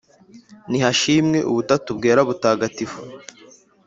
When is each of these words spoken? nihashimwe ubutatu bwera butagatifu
nihashimwe 0.69 1.39
ubutatu 1.51 1.89
bwera 1.97 2.21
butagatifu 2.29 2.99